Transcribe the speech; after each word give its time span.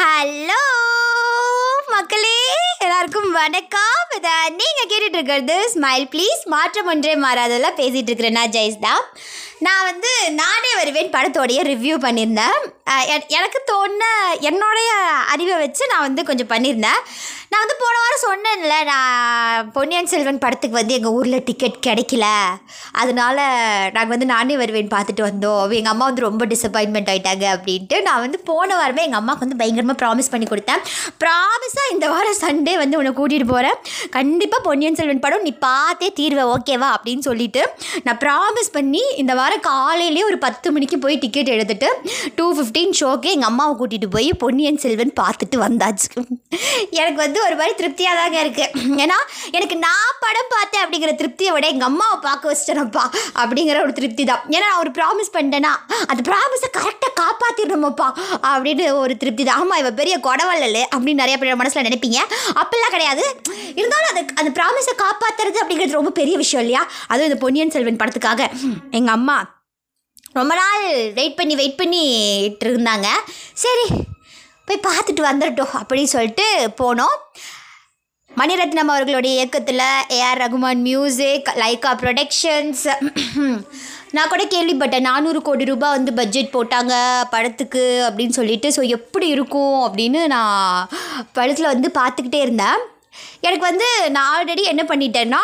Hello 0.00 0.62
மக்களே 1.94 2.38
எல்லாருக்கும் 2.84 3.30
வணக்கம். 3.40 4.00
இதை 4.16 4.32
நீங்கள் 4.60 4.88
கேட்டுட்டு 4.90 5.18
இருக்கிறது 5.18 5.56
ஸ்மைல் 5.74 6.06
ப்ளீஸ் 6.14 6.42
மாற்றம் 6.54 6.90
ஒன்றே 6.92 7.14
மாறாதெல்லாம் 7.24 7.78
பேசிகிட்டு 7.80 8.10
இருக்கிறேன் 8.10 8.38
நான் 8.38 8.54
ஜெய்ஸ் 8.56 8.78
தான் 8.86 9.02
நான் 9.66 9.86
வந்து 9.90 10.10
நானே 10.40 10.70
வருவேன் 10.80 11.12
படத்தோடைய 11.16 11.60
ரிவ்யூ 11.72 11.96
பண்ணியிருந்தேன். 12.06 12.58
எனக்கு 13.38 13.58
தோணுன 13.70 14.04
என்னுடைய 14.50 14.90
அறிவை 15.34 15.56
வச்சு 15.64 15.84
நான் 15.92 16.06
வந்து 16.08 16.22
கொஞ்சம் 16.30 16.50
பண்ணியிருந்தேன். 16.52 17.00
நான் 17.52 17.62
வந்து 17.64 17.76
போன 17.80 17.96
வாரம் 18.02 18.24
சொன்னேன்ல 18.26 18.74
நான் 18.90 19.66
பொன்னியின் 19.74 20.10
செல்வன் 20.12 20.40
படத்துக்கு 20.44 20.78
வந்து 20.78 20.94
எங்கள் 20.98 21.14
ஊரில் 21.16 21.44
டிக்கெட் 21.48 21.76
கிடைக்கல. 21.86 22.26
அதனால 23.00 23.36
நாங்கள் 23.96 24.14
வந்து 24.14 24.28
நானே 24.32 24.54
வருவேன் 24.60 24.92
பார்த்துட்டு 24.94 25.22
வந்தோம். 25.28 25.74
எங்கள் 25.78 25.92
அம்மா 25.94 26.04
வந்து 26.10 26.24
ரொம்ப 26.26 26.46
டிசப்பாயின்மெண்ட் 26.52 27.10
ஆகிட்டாங்க 27.12 27.46
அப்படின்ட்டு 27.56 27.98
நான் 28.06 28.22
வந்து 28.24 28.38
போன 28.50 28.68
வாரமே 28.80 29.04
எங்கள் 29.08 29.20
அம்மாவுக்கு 29.20 29.46
வந்து 29.46 29.60
பயங்கரமாக 29.62 29.98
ப்ராமிஸ் 30.02 30.32
பண்ணி 30.34 30.48
கொடுத்தேன். 30.52 30.82
ப்ராமிஸாக 31.24 31.92
இந்த 31.96 32.08
வாரம் 32.14 32.40
சண்டே 32.44 32.76
வந்து 32.82 32.98
உன்னை 33.00 33.12
கூட்டிகிட்டு 33.20 33.48
போகிறேன் 33.52 33.78
கண்டிப்பாக 34.18 34.62
பொன்னியின் 34.68 34.98
செல்வன் 35.00 35.24
படம் 35.26 35.46
நீ 35.48 35.54
பார்த்தே 35.68 36.10
தீர்வை 36.20 36.46
ஓகேவா 36.54 36.90
அப்படின்னு 36.96 37.24
சொல்லிட்டு 37.28 37.64
நான் 38.06 38.20
ப்ராமிஸ் 38.24 38.74
பண்ணி 38.78 39.04
இந்த 39.24 39.34
வாரம் 39.40 39.64
காலையிலேயே 39.70 40.26
ஒரு 40.30 40.40
பத்து 40.46 40.72
மணிக்கு 40.76 40.98
போய் 41.04 41.22
டிக்கெட் 41.26 41.54
எடுத்துகிட்டு 41.56 41.90
டூ 42.40 42.48
ஃபிஃப்டி 42.56 42.81
ஃபிஃப்டீன் 42.82 42.98
ஷோக்கு 43.00 43.28
எங்கள் 43.34 43.48
அம்மாவை 43.50 43.72
கூட்டிகிட்டு 43.80 44.08
போய் 44.14 44.28
பொன்னியின் 44.42 44.80
செல்வன் 44.84 45.12
பார்த்துட்டு 45.20 45.56
வந்தாச்சு. 45.64 46.08
எனக்கு 47.00 47.18
வந்து 47.24 47.38
ஒரு 47.46 47.54
மாதிரி 47.58 47.74
திருப்தியாக 47.80 48.14
தாங்க 48.20 48.38
இருக்குது 48.44 48.98
ஏன்னா 49.02 49.18
எனக்கு 49.56 49.76
நான் 49.84 50.16
படம் 50.24 50.50
பார்த்தேன் 50.54 50.82
அப்படிங்கிற 50.84 51.12
திருப்தியை 51.20 51.52
விட 51.56 51.66
எங்கள் 51.74 51.88
அம்மாவை 51.90 52.16
பார்க்க 52.26 52.50
வச்சிட்டேனப்பா 52.52 53.04
அப்படிங்கிற 53.42 53.76
ஒரு 53.86 53.94
திருப்தி 53.98 54.24
தான். 54.30 54.42
ஏன்னா 54.56 54.66
நான் 54.70 54.82
ஒரு 54.84 54.92
ப்ராமிஸ் 54.98 55.32
பண்ணிட்டேன்னா 55.36 55.72
அந்த 56.10 56.20
ப்ராமிஸை 56.30 56.70
கரெக்டாக 56.78 57.12
காப்பாற்றிடணுமாப்பா 57.22 58.08
அப்படின்னு 58.52 58.86
ஒரு 59.04 59.16
திருப்தி 59.22 59.44
தான். 59.50 59.60
ஆமாம் 59.62 59.80
இவன் 59.84 59.98
பெரிய 60.02 60.16
கொடவல்லல் 60.28 60.82
அப்படின்னு 60.92 61.22
நிறைய 61.24 61.38
பேர் 61.38 61.62
மனசில் 61.62 61.88
நினைப்பீங்க. 61.90 62.20
அப்படிலாம் 62.60 62.94
கிடையாது. 62.98 63.24
இருந்தாலும் 63.80 64.10
அது 64.12 64.20
அந்த 64.42 64.52
ப்ராமிஸை 64.60 64.96
காப்பாற்றுறது 65.06 65.60
அப்படிங்கிறது 65.62 66.00
ரொம்ப 66.00 66.14
பெரிய 66.20 66.36
விஷயம் 66.44 66.64
இல்லையா? 66.66 66.84
அதுவும் 67.10 67.30
இந்த 67.30 67.40
பொன்னியின் 67.46 67.74
செல்வன் 67.76 68.02
படத்துக்காக. 68.04 68.42
எங்கள் 69.00 69.16
அம்மா 69.18 69.38
ரொம்ப 70.38 70.52
நாள் 70.60 70.84
வெயிட் 71.18 71.38
பண்ணி 71.38 71.54
வெயிட் 71.60 71.80
பண்ணிட்டு 71.80 72.66
இருந்தாங்க 72.68 73.08
சரி 73.62 73.86
போய் 74.66 74.86
பார்த்துட்டு 74.86 75.22
வந்துடட்டும் 75.28 75.74
அப்படின்னு 75.80 76.12
சொல்லிட்டு 76.14 76.46
போனோம். 76.80 77.16
மணிரத்னம் 78.30 78.92
அவர்களுடைய 78.92 79.32
இயக்கத்தில் 79.38 79.82
A R 80.18 80.40
Rahman 80.42 80.82
music 80.88 81.48
Lyca 81.62 81.90
productions 82.02 82.84
நான் 84.16 84.30
கூட 84.30 84.42
கேள்விப்பட்டேன் 84.54 85.06
நானூறு 85.08 85.40
கோடி 85.48 85.64
ரூபாய் 85.70 85.94
வந்து 85.96 86.12
பட்ஜெட் 86.20 86.54
போட்டாங்க 86.54 86.94
படத்துக்கு 87.34 87.84
அப்படின்னு 88.06 88.38
சொல்லிட்டு. 88.38 88.68
ஸோ 88.76 88.82
எப்படி 88.96 89.28
இருக்கும் 89.36 89.78
அப்படின்னு 89.88 90.22
நான் 90.34 90.88
படத்தில் 91.38 91.72
வந்து 91.72 91.90
பார்த்துக்கிட்டே 92.00 92.40
இருந்தேன். 92.46 92.80
எனக்கு 93.40 93.66
வந்து 93.66 94.10
நான் 94.10 94.44
ஆல்ரெடி 94.44 94.62
என்ன 94.62 94.84
பண்ணிட்டேன்னா 94.88 95.42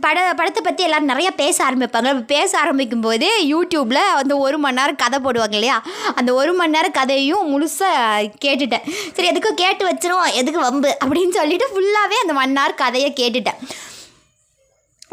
பட 0.00 0.34
படத்தை 0.34 0.62
பற்றி 0.62 0.82
எல்லோரும் 0.82 1.08
நிறையா 1.08 1.28
பேச 1.36 1.64
ஆரம்பிப்பாங்க. 1.64 2.24
பேச 2.24 2.58
ஆரம்பிக்கும் 2.58 3.00
போது 3.00 3.28
யூடியூப்பில் 3.44 3.94
அந்த 3.94 4.36
ஒரு 4.36 4.58
மணி 4.58 4.80
நேரம் 4.80 4.96
கதை 4.96 5.18
போடுவாங்க 5.18 5.52
இல்லையா? 5.52 5.82
அந்த 6.14 6.34
ஒரு 6.34 6.52
மணி 6.52 6.70
நேரம் 6.70 6.90
கதையும் 6.90 7.48
முழுசாக 7.52 8.32
கேட்டுட்டேன். 8.44 8.90
சரி 9.12 9.30
எதுக்கும் 9.30 9.54
கேட்டு 9.54 9.88
வச்சிருவோம். 9.88 10.32
எதுக்கு 10.32 10.60
வம்பு? 10.60 10.96
அப்படின்னு 11.04 11.30
சொல்லிட்டு 11.30 11.68
ஃபுல்லாகவே 11.74 12.28
அந்த 12.28 12.32
ஒன் 12.32 12.74
கதையை 12.76 13.12
கேட்டுட்டேன். 13.16 13.88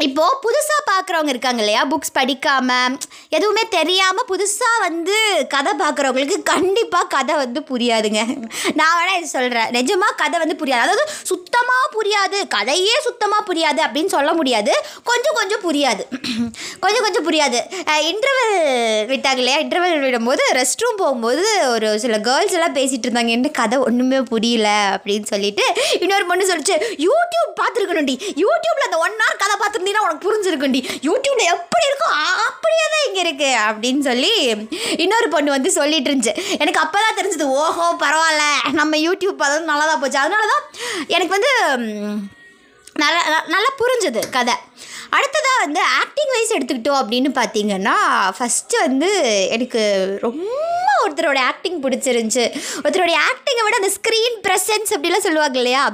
இப்போது 0.06 0.36
புதுசாக 0.44 0.82
பார்க்குறவங்க 0.90 1.32
இருக்காங்க 1.34 1.60
இல்லையா? 1.62 1.82
புக்ஸ் 1.92 2.16
படிக்காமல் 2.18 2.98
எதுவுமே 3.36 3.62
தெரியாமல் 3.68 4.28
புதுசாக 4.28 4.76
வந்து 4.86 5.16
கதை 5.54 5.72
பார்க்குறவங்களுக்கு 5.80 6.36
கண்டிப்பாக 6.42 7.06
கதை 7.14 7.34
வந்து 7.34 7.60
புரியாதுங்க. 7.70 8.20
நான் 8.74 8.96
வேணால் 8.98 9.16
இது 9.16 9.26
சொல்கிறேன் 9.26 9.70
நிஜமாக 9.76 10.14
கதை 10.16 10.36
வந்து 10.42 10.56
புரியாது. 10.60 10.84
அதாவது 10.86 11.04
சுத்தமாக 11.22 11.90
புரியாது. 11.96 12.38
கதையே 12.48 12.94
சுத்தமாக 13.06 13.46
புரியாது 13.48 13.80
அப்படின்னு 13.86 14.12
சொல்ல 14.16 14.32
முடியாது. 14.32 14.72
கொஞ்சம் 15.10 15.36
கொஞ்சம் 15.40 15.64
புரியாது. 15.66 16.04
கொஞ்சம் 16.84 17.04
கொஞ்சம் 17.06 17.26
புரியாது. 17.28 17.60
இன்டர்வல் 18.10 18.54
விட்டாங்க 19.12 19.42
இல்லையா? 19.42 19.58
இன்டர்வல் 19.58 20.06
விடும்போது 20.06 20.44
ரெஸ்ட் 20.60 20.84
ரூம் 20.84 21.00
போகும்போது 21.02 21.44
ஒரு 21.70 21.90
சில 22.04 22.20
கேர்ள்ஸ் 22.20 22.56
எல்லாம் 22.58 22.74
பேசிகிட்டு 22.74 23.08
இருந்தாங்க. 23.08 23.34
என்ன 23.38 23.52
கதை? 23.60 23.78
ஒன்றுமே 23.78 24.20
புரியல. 24.32 24.68
அப்படின்னு 24.96 25.28
சொல்லிட்டு 25.34 25.66
இன்னொரு 26.00 26.26
பொண்ணு 26.26 26.48
சொல்லிச்சு 26.52 26.76
யூடியூப் 27.08 27.52
பார்த்துருக்கணும்டி. 27.62 28.16
யூடியூப்பில் 28.44 28.88
அந்த 28.88 28.98
ஒன் 29.06 29.20
ஹவர் 29.22 29.42
கதை 29.44 29.56
பார்த்துருந்தீங்கன்னா 29.88 30.06
உனக்கு 30.06 30.26
புரிஞ்சிருக்குண்டி 30.26 30.80
யூடியூப்ல 31.08 31.44
எப்படி 31.54 31.84
இருக்கும் 31.90 32.16
அப்படியே 32.48 32.84
தான் 32.94 33.04
இங்கே 33.08 33.22
இருக்கு 33.24 33.50
அப்படின்னு 33.68 34.02
சொல்லி 34.10 34.32
இன்னொரு 35.04 35.28
பொண்ணு 35.34 35.56
வந்து 35.56 35.70
சொல்லிட்டு 35.78 36.10
இருந்துச்சு. 36.10 36.34
எனக்கு 36.62 36.82
அப்போ 36.84 36.98
தான் 37.04 37.18
தெரிஞ்சது 37.18 37.46
ஓஹோ 37.62 37.86
பரவாயில்ல. 38.04 38.44
நம்ம 38.80 38.96
யூடியூப் 39.06 39.40
பார்த்தது 39.42 39.70
நல்லா 39.72 39.86
தான் 39.90 40.02
போச்சு. 40.02 40.22
அதனால 40.24 40.46
தான் 40.52 40.64
எனக்கு 41.16 41.36
வந்து 41.36 41.52
நல்லா 43.02 43.20
நல்லா 43.54 43.70
புரிஞ்சுது 43.82 44.22
கதை. 44.36 44.56
அடுத்ததாக 45.16 45.62
வந்து 45.64 45.80
ஆக்டிங் 46.00 46.32
வைஸ் 46.34 46.54
எடுத்துக்கிட்டோம் 46.56 47.00
அப்படின்னு 47.02 47.30
பார்த்தீங்கன்னா 47.38 47.96
ஃபஸ்ட்டு 48.38 48.82
வந்து 48.86 49.10
எனக்கு 49.56 49.82
ரொம்ப 50.24 50.42
ஒருத்தரோட 51.08 51.40
ஆக்டிங் 51.50 51.80
பிடிச்சிருந்துச்சு. 51.82 52.44
ஒருத்தரோட 52.84 53.12
ஆக்டிங்கை 53.28 53.64
விட 53.66 53.76
அந்த 53.80 53.92
ஸ்க்ரீன் 53.98 54.38
ப்ரெசன்ஸ் 54.46 54.92
அப்படிலாம் 54.94 55.26
சொல்லுவாங்க 55.26 55.58
இல்லையா? 55.62 55.84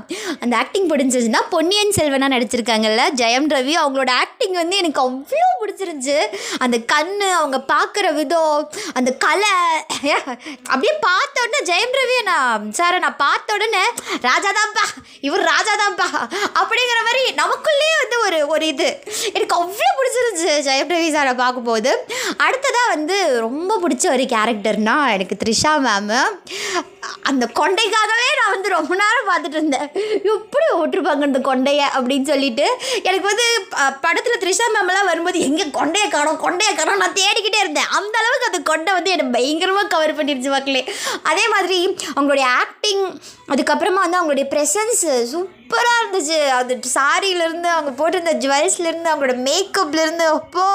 அந்த 0.44 0.54
ஆக்டிங் 0.62 0.88
பிடிச்சிருந்துச்சுன்னா 0.90 1.42
பொன்னியின் 1.54 1.94
செல்வனாக 1.98 2.34
நடிச்சிருக்காங்கல்ல 2.36 3.04
ஜெயம் 3.22 3.48
ரவி. 3.54 3.74
அவங்களோட 3.82 4.10
ஆக்டிங் 4.22 4.56
வந்து 4.62 4.76
எனக்கு 4.82 5.00
அவ்வளோ 5.06 5.48
பிடிச்சிருந்துச்சு. 5.62 6.18
அந்த 6.64 6.76
கண் 6.92 7.14
அவங்க 7.40 7.58
பார்க்குற 7.72 8.06
விதம் 8.18 8.70
அந்த 8.98 9.10
கலை 9.24 9.52
அப்படியே 10.72 10.94
பார்த்த 11.08 11.42
உடனே 11.44 11.60
ஜெயம் 11.70 11.94
ரவியை 12.00 12.22
நான் 12.30 12.64
சாரை 12.78 12.98
நான் 13.04 13.20
பார்த்த 13.22 13.54
உடனே 13.56 13.84
ராஜாதான்ப்பா 14.28 14.84
இவர் 15.26 15.44
ராஜாதான்ப்பா 15.52 16.08
அப்படிங்கிற 16.60 17.00
மாதிரி 17.08 17.22
நமக்குள்ளேயே 17.42 17.96
வந்து 18.02 18.16
ஒரு 18.26 18.38
ஒரு 18.54 18.66
இது. 18.72 18.88
எனக்கு 19.36 19.54
அவ்வளோ 19.60 19.90
பிடிச்சிருந்துச்சு 19.98 20.52
ஜெயம் 20.68 20.92
ரவி 20.94 21.08
சாரை 21.16 21.34
பார்க்கும்போது. 21.42 21.92
அடுத்ததாக 22.46 22.92
வந்து 22.94 23.16
ரொம்ப 23.46 23.78
பிடிச்ச 23.84 24.04
ஒரு 24.14 24.24
கேரக்டர்னா 24.34 24.96
எனக்கு 25.16 25.36
த்ரிஷா 25.42 25.72
மேமு 25.86 26.20
அந்த 27.30 27.44
கொண்டைக்காகவே 27.58 28.28
நான் 28.38 28.52
வந்து 28.54 28.68
ரொம்ப 28.68 28.92
நேரம் 29.00 29.28
பார்த்துட்டு 29.30 29.58
இருந்தேன். 29.58 29.88
எப்படி 30.34 30.66
ஓட்டிருப்பாங்க 30.78 31.24
இந்த 31.30 31.40
கொண்டையை 31.48 31.86
அப்படின்னு 31.96 32.26
சொல்லிட்டு. 32.30 32.66
எனக்கு 33.08 33.26
வந்து 33.32 33.46
படத்தில் 34.04 34.40
த்ரிஷா 34.42 34.66
மேம்லாம் 34.76 35.10
வரும்போது 35.10 35.38
எங்கே 35.48 35.64
கொண்டையை 35.78 36.08
காணோம் 36.14 36.40
கொண்டையை 36.44 36.72
காணோம் 36.74 37.02
நான் 37.02 37.18
தேடிக்கிட்டே 37.20 37.60
இருந்தேன். 37.64 37.90
அந்த 37.98 38.14
அளவுக்கு 38.22 38.50
அந்த 38.50 38.60
கொண்டை 38.70 38.92
வந்து 38.94 39.12
என்னை 39.14 39.26
பயங்கரமாக 39.36 39.92
கவர் 39.94 40.16
பண்ணிருச்சு 40.18 40.52
மக்களே. 40.56 40.82
அதே 41.22 41.48
மாதிரி 41.54 41.78
அவங்களுடைய 42.16 42.48
ஆக்டிங் 42.62 43.04
அதுக்கப்புறமா 43.54 44.02
வந்து 44.04 44.20
அவங்களுடைய 44.20 44.46
ப்ரெசன்ஸு 44.54 45.12
சூப்பராக 45.32 46.00
இருந்துச்சு. 46.02 46.38
அது 46.60 46.80
சாரியிலேருந்து 46.96 47.70
அவங்க 47.76 47.92
போட்டிருந்த 48.00 48.34
ஜுவல்ஸ்லேருந்து 48.44 49.12
அவங்களோட 49.12 49.36
மேக்கப்லேருந்து 49.48 50.26
அப்போ! 50.38 50.66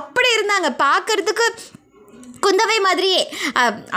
அப்படி 0.00 0.28
இருந்தாங்க. 0.36 0.70
பார்க்கறதுக்கு 0.86 1.46
குந்தவை 2.48 2.78
மாதிரியே. 2.86 3.22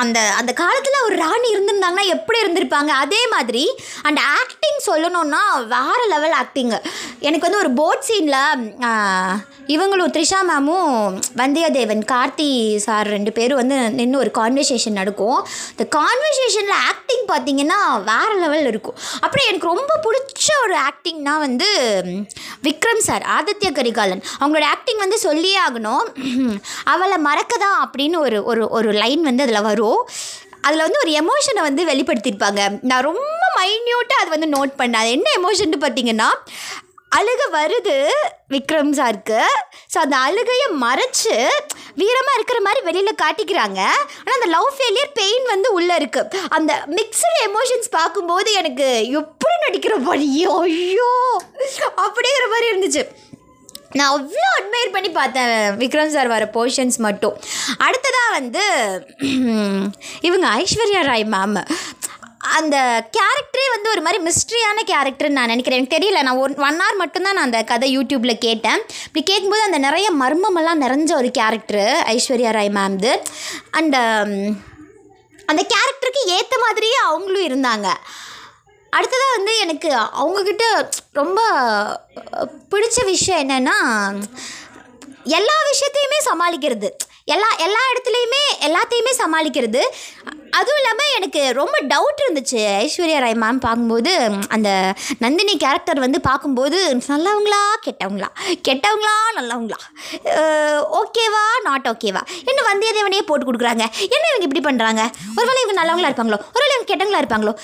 அந்த 0.03 0.19
அந்த 0.39 0.51
காலத்தில் 0.61 1.05
ஒரு 1.07 1.15
ராணி 1.23 1.47
இருந்திருந்தாங்கன்னா 1.55 2.05
எப்படி 2.15 2.39
இருந்திருப்பாங்க? 2.43 2.91
அதே 3.03 3.21
மாதிரி 3.35 3.63
அந்த 4.09 4.21
ஆக்டிங் 4.39 4.79
சொல்லணும்னா 4.89 5.43
வேறு 5.75 6.05
லெவல் 6.13 6.35
ஆக்டிங்கு 6.41 6.79
எனக்கு 7.27 7.47
வந்து 7.47 7.63
ஒரு 7.63 7.71
போட் 7.79 8.05
சீனில் 8.09 9.49
இவங்களும் 9.73 10.11
த்ரிஷா 10.13 10.39
மேமும் 10.47 11.17
வந்தியத்தேவன் 11.39 12.01
கார்த்தி 12.11 12.47
சார் 12.85 13.07
ரெண்டு 13.13 13.31
பேரும் 13.37 13.59
வந்து 13.59 13.77
நின்று 13.97 14.21
ஒரு 14.23 14.31
கான்வர்சேஷன் 14.37 14.97
நடக்கும். 14.99 15.39
இந்த 15.71 15.85
கான்வர்சேஷனில் 15.97 16.79
ஆக்டிங் 16.89 17.23
பார்த்தீங்கன்னா 17.31 17.77
வேறு 18.09 18.35
லெவல் 18.41 18.67
இருக்கும். 18.71 18.97
அப்புறம் 19.21 19.47
எனக்கு 19.49 19.71
ரொம்ப 19.71 19.93
பிடிச்ச 20.05 20.47
ஒரு 20.63 20.75
ஆக்டிங்னா 20.87 21.35
வந்து 21.45 21.69
விக்ரம் 22.67 23.05
சார் 23.07 23.25
ஆதித்ய 23.37 23.71
கரிகாலன். 23.79 24.23
அவங்களோட 24.41 24.67
ஆக்டிங் 24.73 25.01
வந்து 25.03 25.19
சொல்லியே 25.27 25.59
ஆகணும். 25.67 26.05
அவளை 26.93 27.19
மறக்கதா 27.29 27.71
அப்படின்னு 27.85 28.19
ஒரு 28.27 28.40
ஒரு 28.51 28.63
ஒரு 28.77 28.91
லைன் 29.01 29.23
வந்து 29.29 29.45
அதில் 29.45 29.67
வரும். 29.69 30.01
அதில் 30.67 30.85
வந்து 30.85 31.01
ஒரு 31.03 31.11
எமோஷனை 31.23 31.61
வந்து 31.69 31.83
வெளிப்படுத்தியிருப்பாங்க. 31.91 32.61
நான் 32.89 33.07
ரொம்ப 33.09 33.43
மைன்யூட்டாக 33.59 34.21
அது 34.23 34.35
வந்து 34.35 34.49
நோட் 34.55 34.73
பண்ணேன். 34.81 35.01
அது 35.03 35.15
என்ன 35.17 35.27
எமோஷன் 35.41 35.83
பார்த்தீங்கன்னா 35.85 36.29
அழுக 37.17 37.41
வருது 37.55 37.95
விக்ரம் 38.53 38.91
சாருக்கு. 38.99 39.39
ஸோ 39.93 39.97
அந்த 40.03 40.15
அழுகையை 40.27 40.67
மறைச்சு 40.83 41.33
வீரமாக 42.01 42.37
இருக்கிற 42.37 42.59
மாதிரி 42.67 42.81
வெளியில் 42.87 43.19
காட்டிக்கிறாங்க. 43.23 43.79
ஆனால் 44.21 44.37
அந்த 44.37 44.47
லவ் 44.53 44.69
ஃபெயிலியர் 44.75 45.11
பெயின் 45.19 45.45
வந்து 45.53 45.69
உள்ளே 45.77 45.95
இருக்குது 46.01 46.45
அந்த 46.57 46.73
மிக்சடு 46.97 47.39
எமோஷன்ஸ் 47.49 47.91
பார்க்கும்போது 47.97 48.51
எனக்கு 48.61 48.87
எப்படி 49.21 49.57
நடிக்கிற 49.65 49.97
ஐயோ 50.15 50.53
ஐயோ 50.69 51.11
அப்படிங்கிற 52.05 52.47
மாதிரி 52.53 52.69
இருந்துச்சு. 52.71 53.03
நான் 53.97 54.11
அவ்வளோ 54.15 54.49
அட்மையர் 54.57 54.95
பண்ணி 54.95 55.09
பார்த்தேன் 55.17 55.51
விக்ரம் 55.81 56.13
சார் 56.15 56.33
வர 56.33 56.45
போர்ஷன்ஸ் 56.55 56.97
மட்டும். 57.07 57.35
அடுத்ததாக 57.87 58.35
வந்து 58.37 58.63
இவங்க 60.29 60.47
ஐஸ்வர்யா 60.59 61.01
ராய் 61.11 61.25
மேம் 61.35 61.59
அந்த 62.57 62.75
கேரக்டரே 63.15 63.65
வந்து 63.73 63.89
ஒரு 63.93 64.01
மாதிரி 64.05 64.19
மிஸ்ட்ரியான 64.27 64.79
கேரக்டர்னு 64.91 65.37
நான் 65.37 65.51
நினைக்கிறேன். 65.53 65.79
எனக்கு 65.79 65.95
தெரியல 65.95 66.21
நான் 66.27 66.39
ஒன் 66.45 66.55
ஒன் 66.67 66.79
ஹவர் 66.81 67.01
மட்டும்தான் 67.01 67.35
நான் 67.37 67.47
அந்த 67.49 67.59
கதை 67.71 67.87
யூடியூப்பில் 67.97 68.43
கேட்டேன். 68.47 68.81
இப்படி 69.07 69.23
கேட்கும்போது 69.29 69.67
அந்த 69.67 69.79
நிறைய 69.87 70.07
மர்மமெல்லாம் 70.21 70.81
நிறைஞ்ச 70.85 71.11
ஒரு 71.19 71.29
கேரக்டரு 71.37 71.85
ஐஸ்வர்யா 72.15 72.53
ராய் 72.57 72.75
மேம்து 72.79 73.13
அண்ட் 73.79 73.97
அந்த 75.51 75.61
கேரக்டருக்கு 75.73 76.23
ஏற்ற 76.37 76.55
மாதிரியே 76.65 76.97
அவங்களும் 77.09 77.47
இருந்தாங்க. 77.49 77.87
அடுத்ததாக 78.95 79.35
வந்து 79.35 79.53
எனக்கு 79.65 79.89
அவங்கக்கிட்ட 80.21 80.65
ரொம்ப 81.19 81.39
பிடிச்ச 82.71 82.99
விஷயம் 83.03 83.41
என்னென்னா 83.43 83.77
எல்லா 85.23 85.55
விஷயத்தையுமே 85.71 86.19
சமாளிக்கிறது. 86.29 86.89
எல்லா 87.35 87.49
எல்லா 87.65 87.81
இடத்துலையுமே 87.91 88.43
எல்லாத்தையுமே 88.67 89.11
சமாளிக்கிறது. 89.21 89.81
அதுவும் 90.59 90.79
இல்லாமல் 90.79 91.13
எனக்கு 91.17 91.41
ரொம்ப 91.59 91.75
டவுட் 91.91 92.21
இருந்துச்சு 92.23 92.61
ஐஸ்வர்யா 92.83 93.19
ராய் 93.23 93.35
மேம் 93.43 93.59
பார்க்கும்போது 93.65 94.11
அந்த 94.55 94.69
நந்தினி 95.23 95.53
கேரக்டர் 95.63 96.01
வந்து 96.03 96.19
பார்க்கும்போது 96.27 96.77
நல்லவங்களா 97.11 97.61
கெட்டவங்களா? 97.85 98.29
கெட்டவங்களா 98.67 99.13
நல்லவங்களா? 99.37 99.79
ஓகேவா 101.01 101.43
நாட் 101.67 101.87
ஓகேவா? 101.93 102.23
என்ன 102.49 102.59
வந்தியத்தேவனையே 102.69 103.23
போட்டு 103.29 103.47
கொடுக்குறாங்க. 103.49 103.85
என்ன 104.15 104.25
இவங்க 104.31 104.47
இப்படி 104.49 104.63
பண்ணுறாங்க 104.69 105.01
ஒருவேளை 105.39 105.61
இவங்க 105.63 105.77
நல்லவங்களா 105.79 106.11
இருப்பாங்களோ? 106.11 106.41
ஒருவேளை 106.55 106.73
இவங்க 106.75 106.89
கெட்டவங்களா 106.91 107.23
இருப்பாங்களோ? 107.23 107.55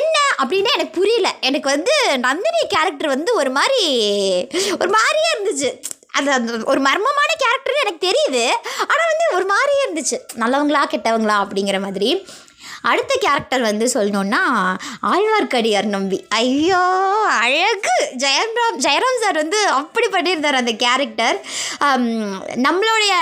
என்ன? 0.00 0.16
அப்படின்னு 0.42 0.76
எனக்கு 0.76 0.96
புரியல. 1.00 1.28
எனக்கு 1.50 1.68
வந்து 1.74 1.96
நந்தினி 2.26 2.62
கேரக்டர் 2.76 3.14
வந்து 3.16 3.32
ஒரு 3.42 3.52
மாதிரி 3.58 3.82
ஒரு 4.80 4.90
மாதிரியே 4.96 5.30
இருந்துச்சு. 5.34 5.70
அது 6.18 6.30
அந்த 6.38 6.52
ஒரு 6.72 6.80
மர்மமான 6.88 7.30
கேரக்டர்னு 7.44 7.84
எனக்கு 7.84 8.06
தெரியுது. 8.08 8.44
ஆனால் 8.90 9.10
வந்து 9.12 9.28
ஒரு 9.38 9.46
மாதிரியே 9.52 9.84
இருந்துச்சு. 9.86 10.18
நல்லவங்களா 10.42 10.82
கெட்டவங்களா 10.94 11.36
அப்படிங்கிற 11.44 11.80
மாதிரி. 11.86 12.10
அடுத்த 12.90 13.12
கேரக்டர் 13.22 13.62
வந்து 13.68 13.86
சொல்லணுன்னா 13.94 14.40
ஆழ்வார்க்கடியார் 15.12 15.88
நம்பி. 15.94 16.18
ஐயோ 16.40 16.82
அழகு! 17.44 17.94
ஜெயராம் 18.24 18.78
ஜெயராம் 18.84 19.20
சார் 19.22 19.40
வந்து 19.42 19.60
அப்படி 19.78 20.06
பண்ணியிருந்தார் 20.14 20.60
அந்த 20.60 20.74
கேரக்டர் 20.84 21.38
நம்மளுடைய 22.66 23.14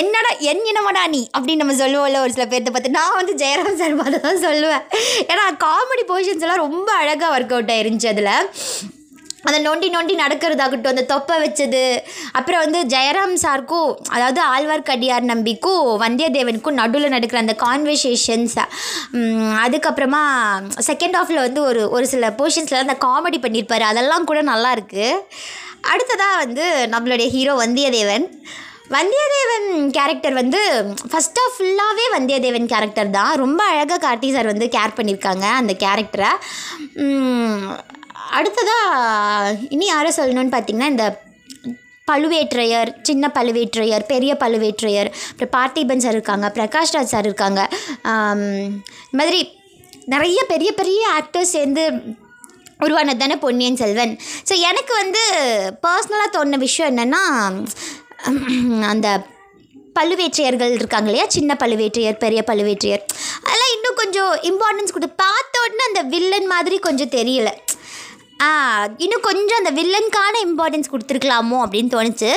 என்னடா 0.00 0.32
என் 0.50 0.64
இனமடா 0.72 1.04
நீ 1.14 1.22
அப்படின்னு 1.36 1.62
நம்ம 1.62 1.78
சொல்லுவோம்ல 1.82 2.24
ஒரு 2.24 2.34
சில 2.36 2.46
பேர்த்த 2.52 2.72
பார்த்து. 2.76 2.96
நான் 2.98 3.18
வந்து 3.20 3.36
ஜெயராம் 3.44 3.80
சார் 3.82 3.98
பார்த்து 4.02 4.24
தான் 4.26 4.44
சொல்லுவேன். 4.48 4.84
ஏன்னா 5.32 5.46
காமெடி 5.66 6.06
போர்ஷன்ஸ் 6.12 6.44
எல்லாம் 6.46 6.64
ரொம்ப 6.66 6.90
அழகாக 7.02 7.32
ஒர்க் 7.36 7.56
அவுட் 7.56 7.74
ஆயிருந்துச்சு 7.76 8.12
அதில். 8.14 8.34
அதை 9.48 9.58
நொண்டி 9.66 9.88
நொண்டி 9.94 10.14
நடக்கிறதாகட்டும் 10.22 10.92
அந்த 10.92 11.04
தொப்பை 11.12 11.36
வச்சது. 11.44 11.84
அப்புறம் 12.38 12.62
வந்து 12.64 12.80
ஜெயராம் 12.94 13.34
சாருக்கும் 13.44 13.90
அதாவது 14.14 14.40
ஆழ்வார்க்கடியார் 14.54 15.30
நம்பிக்கும் 15.32 15.84
வந்தியத்தேவனுக்கும் 16.04 16.78
நடுவில் 16.80 17.14
நடக்கிற 17.16 17.40
அந்த 17.44 17.56
கான்வர்சேஷன்ஸ் 17.66 18.56
அதுக்கப்புறமா 19.64 20.22
செகண்ட் 20.90 21.18
ஆஃபில் 21.22 21.44
வந்து 21.46 21.62
ஒரு 21.70 21.82
ஒரு 21.96 22.06
சில 22.14 22.30
போர்ஷன்ஸில் 22.40 22.84
அந்த 22.84 22.98
காமெடி 23.06 23.40
பண்ணியிருப்பார் 23.46 23.90
அதெல்லாம் 23.92 24.28
கூட 24.30 24.42
நல்லாயிருக்கு 24.52 25.08
அடுத்ததாக 25.92 26.40
வந்து 26.44 26.64
நம்மளுடைய 26.92 27.26
ஹீரோ 27.34 27.52
வந்தியத்தேவன். 27.64 28.24
வந்தியத்தேவன் 28.94 29.68
கேரக்டர் 29.96 30.34
வந்து 30.40 30.60
ஃபஸ்ட்டாக 31.10 31.48
ஃபுல்லாகவே 31.54 32.04
வந்தியத்தேவன் 32.16 32.68
கேரக்டர் 32.72 33.10
தான். 33.16 33.32
ரொம்ப 33.42 33.60
அழகாக 33.70 33.98
கார்த்தி 34.04 34.28
சார் 34.34 34.50
வந்து 34.52 34.66
கேர் 34.76 34.96
பண்ணியிருக்காங்க 34.98 35.46
அந்த 35.60 35.74
கேரக்டரை 35.84 36.30
அடுத்ததாக 38.38 39.56
இனி 39.74 39.86
யாரை 39.86 40.10
சொல்லணும்னு 40.16 40.54
பார்த்தீங்கன்னா 40.54 40.92
இந்த 40.94 41.06
பழுவேற்றையர் 42.10 42.90
சின்ன 43.08 43.30
பழுவேற்றையர் 43.36 44.04
பெரிய 44.12 44.32
பழுவேற்றையர் 44.42 45.10
அப்புறம் 45.30 45.54
பார்த்திபன் 45.56 46.02
சார் 46.04 46.16
இருக்காங்க 46.18 46.48
பிரகாஷ்ராஜ் 46.58 47.12
சார் 47.14 47.28
இருக்காங்க. 47.28 47.60
இந்த 49.10 49.18
மாதிரி 49.20 49.40
நிறைய 50.14 50.40
பெரிய 50.52 50.70
பெரிய 50.80 51.02
ஆக்டர்ஸ் 51.18 51.54
சேர்ந்து 51.56 51.84
உருவானது 52.84 53.20
தானே 53.22 53.36
பொன்னியின் 53.44 53.80
செல்வன். 53.82 54.12
ஸோ 54.48 54.54
எனக்கு 54.70 54.92
வந்து 55.02 55.22
பர்சனலாக 55.86 56.30
தோணுன 56.36 56.58
விஷயம் 56.66 56.90
என்னென்னா 56.92 57.22
அந்த 58.92 59.08
பழுவேற்றையர்கள் 59.98 60.72
இருக்காங்க 60.78 61.08
இல்லையா? 61.10 61.26
சின்ன 61.36 61.50
பழுவேற்றையர் 61.60 62.22
பெரிய 62.24 62.40
பழுவேற்றையர். 62.48 63.04
அதெல்லாம் 63.44 63.72
இன்னும் 63.76 64.00
கொஞ்சம் 64.02 64.32
இம்பார்ட்டன்ஸ் 64.50 64.94
கொடுத்து 64.94 65.22
பார்த்த 65.22 65.62
உடனே 65.64 65.84
அந்த 65.90 66.02
வில்லன் 66.14 66.50
மாதிரி 66.54 66.78
கொஞ்சம் 66.86 67.14
தெரியல. 67.18 67.50
இன்னும் 69.04 69.24
கொஞ்சம் 69.26 69.60
அந்த 69.60 69.70
வில்லனுக்கான 69.78 70.34
இம்பார்ட்டன்ஸ் 70.46 70.90
கொடுத்துருக்கலாமோ 70.92 71.58
அப்படின்னு 71.64 71.92
தோணுச்சு. 71.94 72.30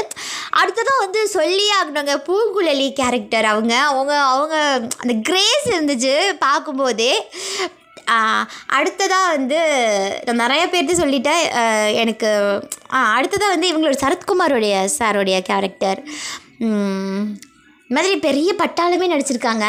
அடுத்ததான் 0.60 1.04
வந்து 1.04 1.22
சொல்லி 1.36 1.66
ஆகணுங்க 1.78 2.14
பூங்குழலி 2.28 2.88
கேரக்டர் 3.00 3.48
அவங்க. 3.52 3.74
அவங்க 3.90 4.14
அவங்க 4.34 4.56
அந்த 5.02 5.14
கிரேஸ் 5.30 5.68
இருந்துச்சு 5.72 6.14
பார்க்கும்போதே. 6.46 7.14
அடுத்ததாக 8.78 9.34
வந்து 9.36 9.60
நான் 10.26 10.42
நிறைய 10.44 10.64
பேர்த்து 10.68 10.94
சொல்லிட்டேன். 11.02 11.44
எனக்கு 12.04 12.30
அடுத்ததாக 13.16 13.54
வந்து 13.56 13.72
இவங்களோட 13.72 13.98
சரத்குமாரோடைய 14.04 14.76
சாரோடைய 15.00 15.40
கேரக்டர் 15.50 16.02
இந்த 16.60 17.96
மாதிரி 17.96 18.16
பெரிய 18.26 18.50
பட்டாளமே 18.58 19.06
நடிச்சிருக்காங்க. 19.14 19.68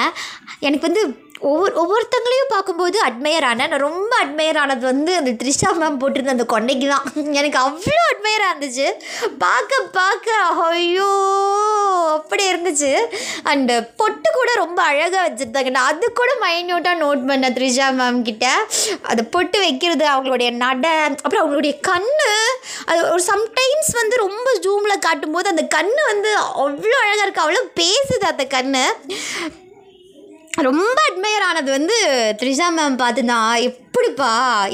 எனக்கு 0.68 0.88
வந்து 0.88 1.04
ஒவ்வொரு 1.48 1.72
ஒவ்வொருத்தங்களையும் 1.82 2.50
பார்க்கும்போது 2.52 2.96
அட்மையர் 3.06 3.44
ஆனேன் 3.50 3.70
நான் 3.72 3.84
ரொம்ப 3.88 4.12
அட்மையர் 4.22 4.58
ஆனது 4.62 4.84
வந்து 4.90 5.12
அந்த 5.20 5.30
த்ரிஷா 5.40 5.70
மேம் 5.80 5.98
போட்டிருந்த 6.00 6.34
அந்த 6.34 6.46
கொண்டைக்கு 6.52 6.86
தான். 6.92 7.06
எனக்கு 7.40 7.58
அவ்வளோ 7.66 8.02
அட்மையராக 8.10 8.50
இருந்துச்சு. 8.52 8.86
பார்க்க 9.44 9.78
பார்க்க 9.98 10.34
ஐயோ 10.64 11.08
அப்படி 12.16 12.44
இருந்துச்சு. 12.50 12.90
அண்டு 13.52 13.76
பொட்டு 14.00 14.28
கூட 14.38 14.50
ரொம்ப 14.62 14.80
அழகாக 14.90 15.22
வச்சுருந்தாங்க. 15.26 15.72
நான் 15.76 15.88
அது 15.92 16.10
கூட 16.20 16.30
மைன்யூட்டாக 16.44 17.00
நோட் 17.04 17.24
பண்ணேன் 17.30 17.56
த்ரிஷா 17.58 17.88
மேம் 18.00 18.20
கிட்ட. 18.28 18.46
அது 19.12 19.24
பொட்டு 19.36 19.58
வைக்கிறது 19.64 20.06
அவங்களுடைய 20.14 20.50
நடை 20.64 20.92
அப்புறம் 21.24 21.42
அவங்களுடைய 21.42 21.74
கண்ணு. 21.90 22.30
அது 22.90 23.00
ஒரு 23.14 23.24
சம்டைம்ஸ் 23.32 23.90
வந்து 24.00 24.16
ரொம்ப 24.26 24.48
ஜூமில் 24.66 25.04
காட்டும்போது 25.08 25.52
அந்த 25.54 25.66
கண்ணு 25.78 26.04
வந்து 26.12 26.32
அவ்வளோ 26.66 26.96
அழகாக 27.06 27.26
இருக்குது 27.26 27.46
அவ்வளோ 27.46 27.64
பேசுது 27.82 28.26
அந்த 28.34 28.46
கண்ணு. 28.56 28.84
ரொம்ப 30.50 30.96
அட்மையர் 31.08 31.44
ஆனது 31.48 31.70
வந்து 31.76 31.96
த்ரிஷா 32.40 32.66
மேம் 32.76 33.00
பார்த்து 33.02 33.22
தான் 33.30 33.52
எப்படிப்பா 33.68 34.30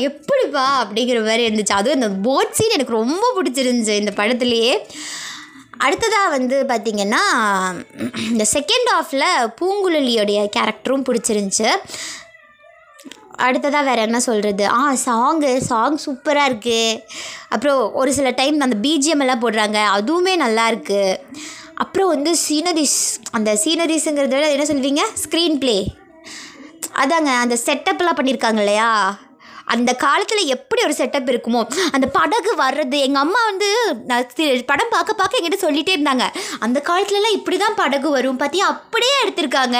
எப்படிப்பா 0.08 0.64
அப்படிங்கிற 0.82 1.18
மாதிரி 1.26 1.42
இருந்துச்சு. 1.48 1.74
அதுவும் 1.78 1.98
இந்த 1.98 2.10
போட் 2.26 2.56
சீன் 2.58 2.74
எனக்கு 2.76 2.98
ரொம்ப 3.02 3.24
பிடிச்சிருந்துச்சு 3.38 4.00
இந்த 4.02 4.12
படத்துலேயே. 4.20 4.72
அடுத்ததாக 5.86 6.34
வந்து 6.36 6.56
பார்த்திங்கன்னா 6.70 7.22
இந்த 8.30 8.44
செகண்ட் 8.56 8.90
ஆஃபில் 8.98 9.26
பூங்குழலியோடைய 9.58 10.38
கேரக்டரும் 10.56 11.06
பிடிச்சிருந்துச்சு. 11.08 11.68
அடுத்ததாக 13.46 13.86
வேறு 13.88 14.00
என்ன 14.06 14.18
சொல்கிறது 14.26 14.64
ஆ 14.78 14.82
சாங்கு 15.06 15.50
சாங் 15.70 15.98
சூப்பராக 16.04 16.48
இருக்குது 16.50 17.00
அப்புறம் 17.54 17.80
ஒரு 18.00 18.10
சில 18.18 18.30
டைம் 18.40 18.66
அந்த 18.66 18.78
பிஜிஎம் 18.86 19.22
எல்லாம் 19.24 19.42
போடுறாங்க. 19.42 19.80
அதுவுமே 19.96 20.34
நல்லா 20.44 20.64
இருக்குது 20.72 21.18
அப்புறம் 21.82 22.10
வந்து 22.14 22.30
சீனரிஸ் 22.46 23.00
அந்த 23.36 23.50
சீனரிஸுங்கிறத 23.62 24.34
விட 24.36 24.48
என்ன 24.54 24.66
சொல்வீங்க? 24.70 25.02
ஸ்க்ரீன் 25.22 25.58
ப்ளே 25.62 25.76
அதாங்க 27.02 27.30
அந்த 27.44 27.56
செட்டப்லாம் 27.66 28.18
பண்ணியிருக்காங்க 28.18 28.60
இல்லையா? 28.62 28.90
அந்த 29.74 29.90
காலத்தில் 30.02 30.50
எப்படி 30.54 30.80
ஒரு 30.86 30.94
செட்டப் 30.98 31.30
இருக்குமோ 31.32 31.60
அந்த 31.96 32.06
படகு 32.16 32.52
வர்றது 32.64 32.98
எங்கள் 33.06 33.22
அம்மா 33.24 33.40
வந்து 33.50 33.68
படம் 34.70 34.92
பார்க்க 34.94 35.20
பார்க்க 35.20 35.40
எங்கிட்ட 35.40 35.58
சொல்லிகிட்டே 35.64 35.96
இருந்தாங்க. 35.96 36.26
அந்த 36.66 36.78
காலத்துலலாம் 36.88 37.38
இப்படி 37.38 37.56
தான் 37.64 37.78
படகு 37.82 38.10
வரும் 38.16 38.40
பார்த்தியா 38.42 38.68
அப்படியே 38.74 39.16
எடுத்திருக்காங்க. 39.24 39.78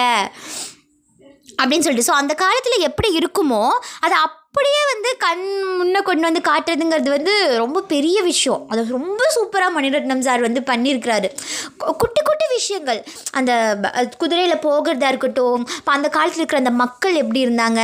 அப்படின்னு 1.60 1.84
சொல்லிட்டு 1.84 2.08
ஸோ 2.10 2.16
அந்த 2.22 2.32
காலத்தில் 2.42 2.86
எப்படி 2.88 3.10
இருக்குமோ 3.20 3.62
அதை 4.06 4.16
அப்படியே 4.56 4.82
வந்து 4.90 5.10
கண் 5.24 5.42
முன்னே 5.78 6.00
கொண்டு 6.04 6.24
வந்து 6.26 6.40
காட்டுறதுங்கிறது 6.48 7.10
வந்து 7.14 7.32
ரொம்ப 7.62 7.78
பெரிய 7.90 8.18
விஷயம். 8.28 8.60
அது 8.70 8.82
ரொம்ப 8.94 9.22
சூப்பராக 9.34 9.74
மணிரத்னம் 9.74 10.22
சார் 10.26 10.44
வந்து 10.46 10.60
பண்ணியிருக்கிறாரு 10.70 11.28
குட்டி 12.02 12.20
குட்டி 12.28 12.46
விஷயங்கள். 12.54 13.00
அந்த 13.38 13.52
குதிரையில் 14.22 14.62
போகிறதா 14.64 15.08
இருக்கட்டும் 15.12 15.64
இப்போ 15.78 15.92
அந்த 15.96 16.08
காலத்தில் 16.14 16.42
இருக்கிற 16.42 16.60
அந்த 16.62 16.72
மக்கள் 16.82 17.18
எப்படி 17.22 17.40
இருந்தாங்க 17.46 17.82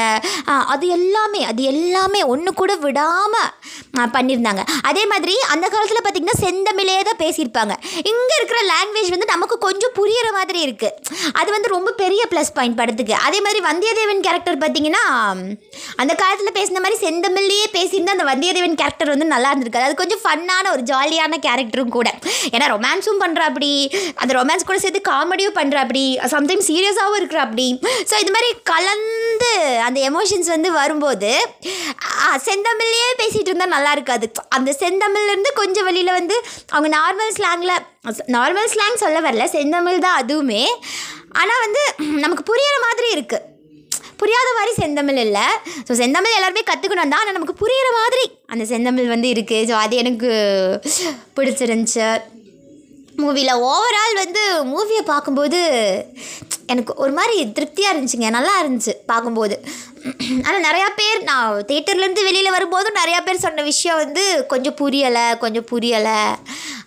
அது 0.75 0.87
எல்லாமே 0.99 1.43
அது 1.50 1.62
எல்லாமே 1.73 2.23
ஒன்று 2.35 2.52
கூட 2.62 2.75
விடாமல் 2.87 4.09
பண்ணியிருந்தாங்க 4.17 4.64
அதே 4.91 5.05
மாதிரி 5.12 5.35
அந்த 5.57 5.67
காலத்தில் 5.75 6.02
பார்த்திங்கன்னா 6.07 6.38
செந்தமிழே 6.45 6.97
தான் 7.11 7.21
பேசியிருப்பாங்க. 7.25 7.76
இங்கே 8.12 8.35
இருக்கிற 8.38 8.62
லாங்குவேஜ் 8.73 9.12
வந்து 9.17 9.31
நமக்கு 9.35 9.59
கொஞ்சம் 9.67 9.95
புரியிற 10.00 10.31
மாதிரி 10.38 10.62
இருக்குது 10.69 11.21
அது 11.43 11.49
வந்து 11.57 11.75
ரொம்ப 11.76 11.95
பெரிய 12.02 12.23
ப்ளஸ் 12.33 12.55
பாயிண்ட் 12.57 12.81
படத்துக்கு. 12.81 13.17
அதே 13.29 13.41
மாதிரி 13.49 13.62
வந்தியத்தேவன் 13.71 14.26
கேரக்டர் 14.29 14.61
பார்த்திங்கன்னா 14.64 15.05
அந்த 16.02 16.12
காலத்தில் 16.25 16.57
பேசின 16.62 16.81
மாதிரி 16.81 16.99
செந்தமிழ்லேயே 17.02 17.66
பேசியிருந்தால் 17.75 18.16
அந்த 18.16 18.26
வந்தியத்தேவன் 18.28 18.76
கேரக்டர் 18.81 19.12
வந்து 19.12 19.26
நல்லா 19.31 19.49
இருந்திருக்காது. 19.50 19.87
அது 19.88 20.00
கொஞ்சம் 20.00 20.23
ஃபன்னான 20.23 20.71
ஒரு 20.73 20.83
ஜாலியான 20.88 21.38
கேரக்டரும் 21.45 21.95
கூட. 21.95 22.09
ஏன்னா 22.52 22.66
ரொமான்ஸும் 22.73 23.23
பண்ணுறா 23.23 23.45
அப்படி 23.50 23.71
அந்த 24.21 24.33
ரொமான்ஸ் 24.37 24.66
கூட 24.69 24.78
சேர்த்து 24.78 25.00
காமெடியும் 25.09 25.57
பண்ணுறா 25.57 25.81
அப்படி 25.85 26.02
சம்டைம்ஸ் 26.33 26.69
சீரியஸாகவும் 26.71 27.19
இருக்கிறா 27.21 27.42
அப்படி 27.47 27.66
ஸோ 28.11 28.14
இது 28.23 28.33
மாதிரி 28.35 28.50
கலந்து 28.71 29.50
அந்த 29.87 29.99
எமோஷன்ஸ் 30.09 30.50
வந்து 30.50 30.71
வரும்போது 30.73 31.31
ஆ, 32.23 32.38
செந்தமிழ்லேயே 32.47 33.09
பேசிகிட்டு 33.19 33.50
இருந்தால் 33.50 33.75
நல்லா 33.75 33.92
இருக்காது. 33.92 34.26
அந்த 34.52 34.71
செந்தமிழ்லேருந்து 34.81 35.52
கொஞ்சம் 35.57 35.88
வெளியில் 35.88 36.12
வந்து 36.12 36.37
அவங்க 36.73 36.90
நார்மல் 36.97 37.35
ஸ்லாங்கில் 37.37 37.76
நார்மல் 38.35 38.71
ஸ்லாங் 38.71 39.02
சொல்ல 39.02 39.19
வரல. 39.21 39.47
செந்தமிழ் 39.52 40.04
தான் 40.07 40.21
அதுவுமே. 40.21 40.62
ஆனால் 41.40 41.62
வந்து 41.62 41.83
நமக்கு 42.21 42.45
புரியிற 42.45 42.76
மாதிரி 42.85 43.09
இருக்குது 43.12 43.49
புரியாத 44.23 44.49
மாதிரி 44.59 44.73
செந்தமிழ் 44.83 45.21
இல்லை. 45.26 45.47
ஸோ 45.88 45.93
செந்தமிழ் 46.02 46.37
எல்லாருமே 46.38 46.62
கற்றுக்கணும் 46.71 47.12
தான். 47.14 47.23
ஆனால் 47.23 47.38
நமக்கு 47.38 47.61
புரியிற 47.62 47.88
மாதிரி 48.00 48.25
அந்த 48.52 48.64
செந்தமிழ் 48.73 49.14
வந்து 49.14 49.31
இருக்குது 49.35 49.67
ஸோ 49.71 49.76
அது 49.85 49.97
எனக்கு 50.05 50.31
பிடிச்சிருந்துச்சு. 51.38 52.09
மூவியில் 53.23 53.62
ஓவரால் 53.71 54.21
வந்து 54.25 54.43
மூவியை 54.73 55.02
பார்க்கும்போது 55.11 55.59
எனக்கு 56.73 56.93
ஒரு 57.05 57.12
மாதிரி 57.17 57.35
திருப்தியாக 57.57 57.93
இருந்துச்சுங்க. 57.95 58.29
நல்லா 58.37 58.55
இருந்துச்சு 58.61 58.93
பார்க்கும்போது. 59.11 59.57
ஆனால் 60.45 60.64
நிறையா 60.67 60.87
பேர் 61.00 61.19
நான் 61.31 61.59
தேட்டர்லேருந்து 61.71 62.26
வெளியில் 62.29 62.55
வரும்போதும் 62.55 62.99
நிறையா 63.00 63.19
பேர் 63.26 63.45
சொன்ன 63.45 63.64
விஷயம் 63.71 64.00
வந்து 64.02 64.23
கொஞ்சம் 64.52 64.76
புரியலை 64.81 65.26
கொஞ்சம் 65.43 65.69
புரியலை. 65.73 66.21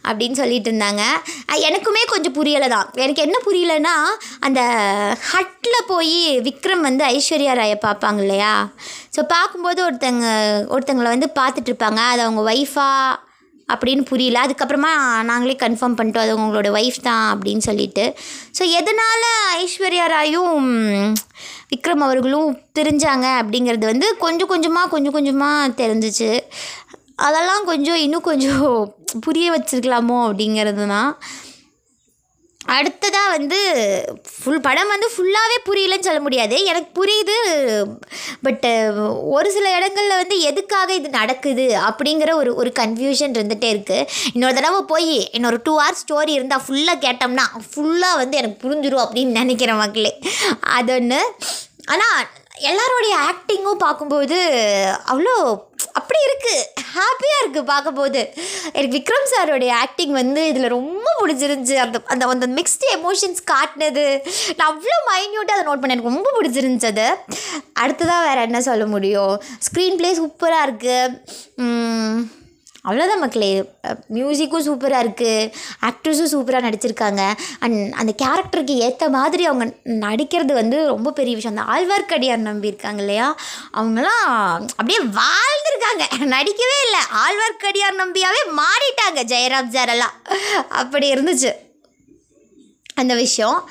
அப்படின்னு 0.10 0.40
சொல்லிட்டு 0.42 0.70
இருந்தாங்க 0.72 1.04
எனக்குமே 1.70 2.02
கொஞ்சம் 2.14 2.36
புரியலை 2.40 2.70
தான் 2.76 2.90
எனக்கு 3.06 3.26
என்ன 3.28 3.38
புரியலைன்னா 3.48 3.96
அந்த 4.48 4.62
ஹட்டில் 5.32 5.88
போய் 5.92 6.18
விக்ரம் 6.48 6.88
வந்து 6.90 7.04
ஐஸ்வர்யா 7.16 7.54
ராயை 7.62 7.78
பார்ப்பாங்க 7.86 8.22
இல்லையா? 8.26 8.54
ஸோ 9.16 9.22
பார்க்கும்போது 9.36 9.80
ஒருத்தங்க 9.88 10.26
ஒருத்தங்களை 10.76 11.12
வந்து 11.16 11.30
பார்த்துட்ருப்பாங்க. 11.40 12.02
அது 12.14 12.22
அவங்க 12.26 12.42
ஒய்ஃபா 12.52 12.90
அப்படின்னு 13.74 14.04
புரியல. 14.10 14.42
அதுக்கப்புறமா 14.46 14.92
நாங்களே 15.30 15.56
கன்ஃபார்ம் 15.62 15.96
பண்ணிட்டோம். 16.00 16.26
அது 16.26 16.40
உங்களோட 16.40 16.70
ஒய்ஃப் 16.80 17.00
தான் 17.08 17.26
அப்படின்னு 17.34 17.64
சொல்லிட்டு. 17.70 18.04
ஸோ 18.58 18.64
எதனால் 18.80 19.26
ஐஸ்வர்யா 19.64 20.06
ராயும் 20.16 20.68
விக்ரம் 21.72 22.04
அவர்களும் 22.08 22.50
பிரிஞ்சாங்க 22.78 23.28
அப்படிங்கிறது 23.42 23.86
வந்து 23.92 24.08
கொஞ்சம் 24.24 24.50
கொஞ்சமாக 24.52 24.92
கொஞ்சம் 24.94 25.16
கொஞ்சமாக 25.18 25.74
தெரிஞ்சிச்சு. 25.82 26.30
அதெல்லாம் 27.20 27.64
கொஞ்சம் 27.64 27.96
இன்னும் 27.96 28.22
கொஞ்சம் 28.22 28.96
புரிய 29.22 29.52
வச்சுருக்கலாமோ 29.52 30.18
அப்படிங்கிறது 30.28 30.88
தான் 30.88 31.18
அடுத்ததாக 32.62 33.30
வந்து 33.30 33.58
ஃபுல் 34.30 34.62
படம் 34.62 34.88
வந்து 34.88 35.08
ஃபுல்லாகவே 35.16 35.58
புரியலன்னு 35.66 36.00
சொல்ல 36.00 36.20
முடியாது. 36.20 36.66
எனக்கு 36.66 37.02
புரியுது 37.02 37.36
பட்டு 38.42 38.72
ஒரு 39.22 39.52
சில 39.52 39.76
இடங்களில் 39.76 40.16
வந்து 40.16 40.40
எதுக்காக 40.40 40.94
இது 40.94 41.10
நடக்குது 41.10 41.78
அப்படிங்கிற 41.88 42.34
ஒரு 42.34 42.56
ஒரு 42.56 42.72
கன்ஃபியூஷன் 42.80 43.36
இருந்துகிட்டே 43.38 43.70
இருக்குது 43.74 44.08
இன்னொரு 44.34 44.54
தடவை 44.54 44.82
போய் 44.88 45.30
இன்னொரு 45.32 45.60
டூ 45.64 45.80
ஹவர்ஸ் 45.80 46.04
ஸ்டோரி 46.04 46.30
இருந்தால் 46.30 46.66
ஃபுல்லாக 46.68 47.04
கேட்டோம்னா 47.06 47.46
ஃபுல்லாக 47.68 48.16
வந்து 48.16 48.38
எனக்கு 48.38 48.70
புரிஞ்சிடும் 48.70 49.06
அப்படின்னு 49.06 49.40
நினைக்கிறேன் 49.42 49.76
மக்களே. 49.76 50.20
அது 50.60 50.94
ஒன்று 50.94 51.22
ஆனால் 51.86 52.28
எல்லாரோடைய 52.72 53.16
ஆக்டிங்கும் 53.30 53.84
பார்க்கும்போது 53.86 54.38
அவ்வளோ 55.12 55.36
அப்படி 56.00 56.20
இருக்குது 56.28 56.64
ஹாப்பியாக 56.96 57.42
இருக்குது 57.42 57.70
பார்க்கும்போது. 57.72 58.22
எனக்கு 58.74 58.96
விக்ரம் 58.98 59.30
சாரோடைய 59.32 59.72
ஆக்டிங் 59.84 60.14
வந்து 60.20 60.42
இதில் 60.52 60.74
ரொம்ப 60.76 61.08
பிடிச்சிருந்துச்சி. 61.22 61.76
அந்த 61.86 61.98
அந்த 62.14 62.28
அந்த 62.34 62.48
மிக்ஸ்டு 62.58 62.88
எமோஷன்ஸ் 62.98 63.42
காட்டினது. 63.54 64.06
நான் 64.58 64.72
அவ்வளோ 64.72 64.98
மைன்யூட்டாக 65.12 65.58
அதை 65.58 65.66
நோட் 65.68 65.82
பண்ணேன். 65.82 65.98
எனக்கு 65.98 66.14
ரொம்ப 66.14 66.32
பிடிச்சிருந்துச்சி 66.38 66.90
அது. 66.94 67.08
அடுத்ததாக 67.84 68.26
வேறு 68.28 68.48
என்ன 68.48 68.62
சொல்ல 68.70 68.86
முடியும்? 68.96 69.36
ஸ்க்ரீன் 69.68 70.00
ப்ளே 70.02 70.12
சூப்பராக 70.22 70.68
இருக்குது 70.68 71.14
அவ்வளோதான் 72.86 73.20
மக்களே. 73.20 73.52
மியூசிக்கும் 74.14 74.66
சூப்பராக 74.68 75.06
இருக்குது 75.06 75.52
ஆக்ட்ரஸும் 75.82 76.32
சூப்பராக 76.34 76.66
நடிச்சிருக்காங்க. 76.68 77.34
அண்ட் 77.60 77.94
அந்த 77.94 78.14
கேரக்டருக்கு 78.22 78.76
ஏற்ற 78.88 79.10
மாதிரி 79.10 79.46
அவங்க 79.46 79.66
நடிக்கிறது 79.84 80.54
வந்து 80.54 80.86
ரொம்ப 80.86 81.12
பெரிய 81.12 81.36
விஷயம். 81.36 81.58
அந்த 81.58 81.66
ஆழ்வார்க்கடியார் 81.74 82.48
நம்பி 82.50 82.68
இருக்காங்க 82.68 83.00
இல்லையா? 83.00 83.38
அவங்களாம் 83.74 84.70
அப்படியே 84.78 85.00
வாழ்ந்துருக்காங்க. 85.20 86.04
நடிக்கவே 86.36 86.78
இல்லை. 86.86 87.02
ஆழ்வார்க்கடியார் 87.24 88.02
நம்பியாவே 88.04 88.42
மாறிட்டாங்க. 88.62 89.20
ஜெயராம் 89.34 89.74
ஜாரெல்லாம் 89.76 90.16
அப்படி 90.82 91.14
இருந்துச்சு. 91.14 91.52
அந்த 92.96 93.14
விஷயம். 93.16 93.70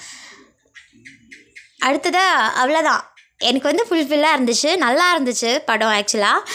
அடுத்ததாக 1.79 2.53
அவ்வளோதான் 2.61 3.01
எனக்கு 3.39 3.71
வந்து 3.71 3.87
ஃபுல்ஃபில்லாக 3.91 4.37
இருந்துச்சு. 4.37 4.77
நல்லா 4.77 5.07
இருந்துச்சு 5.19 5.51
படம் 5.67 5.89
ஆக்சுவலாக 5.89 6.47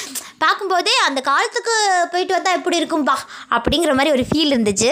பார்க்கும்போதே 0.45 0.95
அந்த 1.07 1.19
காலத்துக்கு 1.29 1.75
போயிட்டு 2.13 2.35
வந்தால் 2.37 2.57
எப்படி 2.59 2.79
இருக்கும்பா 2.81 3.15
அப்படிங்கிற 3.57 3.93
மாதிரி 3.99 4.15
ஒரு 4.17 4.25
ஃபீல் 4.29 4.53
இருந்துச்சு. 4.55 4.91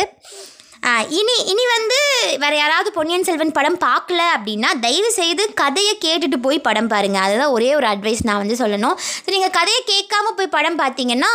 இனி 1.20 1.36
இனி 1.52 1.64
வந்து 1.76 1.98
வேறு 2.42 2.58
யாராவது 2.58 2.90
பொன்னியின் 2.98 3.26
செல்வன் 3.28 3.56
படம் 3.56 3.80
பார்க்கல 3.86 4.22
அப்படின்னா 4.36 4.70
தயவு 4.84 5.10
செய்து 5.18 5.44
கதையை 5.62 5.94
கேட்டுட்டு 6.06 6.38
போய் 6.46 6.60
படம் 6.68 6.90
பாருங்கள் 6.94 7.24
அதுதான் 7.26 7.54
ஒரே 7.56 7.70
ஒரு 7.80 7.88
அட்வைஸ் 7.94 8.26
நான் 8.28 8.42
வந்து 8.44 8.60
சொல்லணும். 8.62 8.96
ஸோ 9.24 9.30
நீங்கள் 9.36 9.56
கதையை 9.58 9.82
கேட்காம 9.94 10.34
போய் 10.38 10.56
படம் 10.58 10.80
பார்த்தீங்கன்னா 10.84 11.32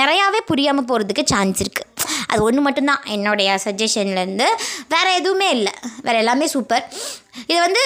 நிறையாவே 0.00 0.42
புரியாமல் 0.52 0.88
போகிறதுக்கு 0.90 1.24
சான்ஸ் 1.32 1.62
இருக்குது 1.64 1.90
அது 2.26 2.42
ஒன்று 2.42 2.62
மட்டும்தான். 2.62 3.02
என்னுடைய 3.06 3.58
சஜஷன்லேருந்து 3.64 4.48
வேறு 4.88 5.12
எதுவுமே 5.14 5.50
இல்லை. 5.50 5.72
வேறு 6.02 6.18
எல்லாமே 6.18 6.46
சூப்பர் 6.46 6.84
இது 7.46 7.58
வந்து 7.60 7.82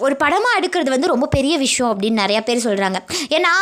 ஒரு 0.00 0.14
படமாக 0.16 0.58
எடுக்கிறது 0.60 0.90
வந்து 0.90 1.12
ரொம்ப 1.12 1.26
பெரிய 1.26 1.54
விஷயம் 1.58 1.90
அப்படின்னு 1.92 2.22
நிறையா 2.22 2.40
பேர் 2.40 2.66
சொல்கிறாங்க 2.66 2.98
ஏன்னா 3.36 3.52